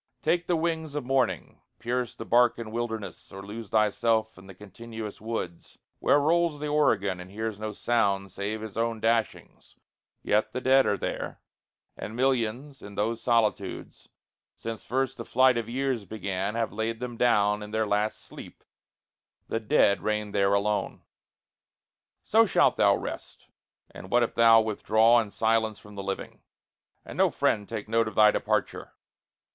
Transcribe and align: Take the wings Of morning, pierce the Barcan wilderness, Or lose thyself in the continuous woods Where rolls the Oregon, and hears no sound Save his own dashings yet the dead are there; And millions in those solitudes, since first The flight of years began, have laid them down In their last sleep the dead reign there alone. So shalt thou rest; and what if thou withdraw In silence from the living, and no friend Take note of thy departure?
Take 0.23 0.47
the 0.47 0.55
wings 0.55 0.95
Of 0.95 1.05
morning, 1.05 1.61
pierce 1.77 2.15
the 2.15 2.25
Barcan 2.25 2.71
wilderness, 2.71 3.31
Or 3.31 3.43
lose 3.45 3.69
thyself 3.69 4.35
in 4.35 4.47
the 4.47 4.55
continuous 4.55 5.21
woods 5.21 5.77
Where 5.99 6.17
rolls 6.19 6.59
the 6.59 6.69
Oregon, 6.69 7.19
and 7.19 7.29
hears 7.29 7.59
no 7.59 7.71
sound 7.71 8.31
Save 8.31 8.61
his 8.61 8.75
own 8.75 8.99
dashings 8.99 9.75
yet 10.23 10.53
the 10.53 10.59
dead 10.59 10.87
are 10.87 10.97
there; 10.97 11.39
And 11.95 12.15
millions 12.15 12.81
in 12.81 12.95
those 12.95 13.21
solitudes, 13.21 14.09
since 14.55 14.83
first 14.83 15.17
The 15.17 15.23
flight 15.23 15.55
of 15.55 15.69
years 15.69 16.03
began, 16.05 16.55
have 16.55 16.73
laid 16.73 16.99
them 16.99 17.15
down 17.15 17.61
In 17.61 17.69
their 17.69 17.85
last 17.85 18.25
sleep 18.25 18.63
the 19.49 19.59
dead 19.59 20.01
reign 20.01 20.31
there 20.31 20.55
alone. 20.55 21.03
So 22.23 22.47
shalt 22.47 22.75
thou 22.75 22.95
rest; 22.95 23.49
and 23.91 24.09
what 24.09 24.23
if 24.23 24.33
thou 24.33 24.61
withdraw 24.61 25.19
In 25.21 25.29
silence 25.29 25.77
from 25.77 25.93
the 25.93 26.01
living, 26.01 26.41
and 27.05 27.19
no 27.19 27.29
friend 27.29 27.69
Take 27.69 27.87
note 27.87 28.07
of 28.07 28.15
thy 28.15 28.31
departure? 28.31 28.93